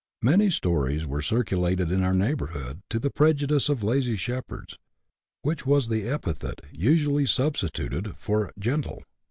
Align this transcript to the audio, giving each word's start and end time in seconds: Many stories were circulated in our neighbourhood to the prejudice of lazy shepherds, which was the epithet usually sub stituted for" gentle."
Many 0.23 0.49
stories 0.49 1.05
were 1.05 1.21
circulated 1.21 1.91
in 1.91 2.01
our 2.01 2.15
neighbourhood 2.15 2.81
to 2.89 2.97
the 2.97 3.11
prejudice 3.11 3.69
of 3.69 3.83
lazy 3.83 4.15
shepherds, 4.15 4.79
which 5.43 5.63
was 5.67 5.89
the 5.89 6.07
epithet 6.09 6.61
usually 6.71 7.27
sub 7.27 7.53
stituted 7.53 8.15
for" 8.15 8.51
gentle." 8.59 9.03